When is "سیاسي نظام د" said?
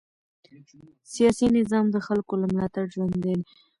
1.13-1.97